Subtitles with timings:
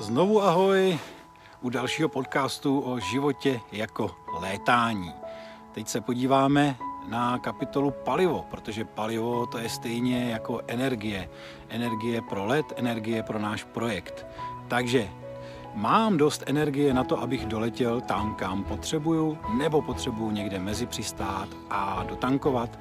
[0.00, 0.98] Znovu ahoj
[1.62, 5.12] u dalšího podcastu o životě jako létání.
[5.72, 6.76] Teď se podíváme
[7.08, 11.28] na kapitolu palivo, protože palivo to je stejně jako energie.
[11.68, 14.26] Energie pro let, energie pro náš projekt.
[14.68, 15.08] Takže
[15.74, 21.48] mám dost energie na to, abych doletěl tam, kam potřebuju, nebo potřebuju někde mezi přistát
[21.70, 22.78] a dotankovat.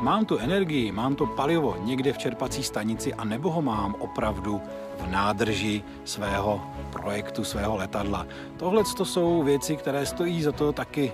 [0.00, 4.60] Mám tu energii, mám to palivo někde v čerpací stanici a nebo ho mám opravdu
[4.98, 6.60] v nádrži svého
[6.92, 8.26] projektu, svého letadla.
[8.56, 11.12] Tohle to jsou věci, které stojí za to taky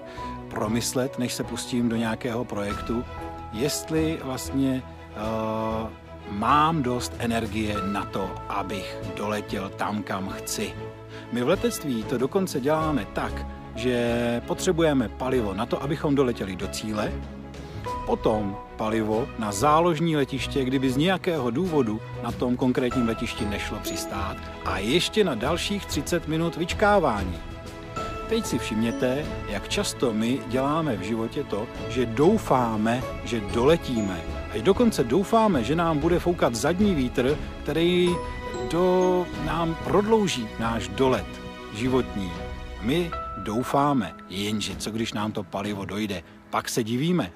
[0.51, 3.05] promyslet, než se pustím do nějakého projektu,
[3.53, 4.83] jestli vlastně
[5.17, 5.89] uh,
[6.31, 10.75] mám dost energie na to, abych doletěl tam, kam chci.
[11.33, 16.69] My v letectví to dokonce děláme tak, že potřebujeme palivo na to, abychom doletěli do
[16.69, 17.13] cíle,
[18.07, 24.37] potom palivo na záložní letiště, kdyby z nějakého důvodu na tom konkrétním letišti nešlo přistát
[24.65, 27.39] a ještě na dalších 30 minut vyčkávání.
[28.29, 34.21] Teď si všimněte, jak často my děláme v životě to, že doufáme, že doletíme.
[34.55, 38.11] A dokonce doufáme, že nám bude foukat zadní vítr, který
[38.71, 41.27] do, nám prodlouží náš dolet
[41.75, 42.33] životní.
[42.83, 47.33] My doufáme, jenže co když nám to palivo dojde, pak se divíme,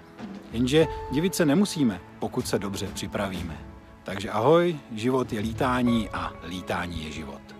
[0.52, 3.58] Jenže divit se nemusíme, pokud se dobře připravíme.
[4.02, 7.55] Takže ahoj, život je lítání a lítání je život.